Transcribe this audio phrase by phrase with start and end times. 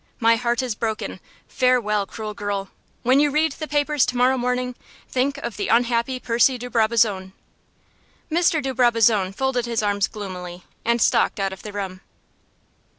[0.19, 1.19] My heart is broken.
[1.47, 2.71] Farewell, cruel girl.
[3.03, 4.73] When you read the papers tomorrow morning,
[5.07, 7.33] think of the unhappy Percy de Brabazon!"
[8.31, 8.63] Mr.
[8.63, 12.01] de Brabazon folded his arms gloomily, and stalked out of the room.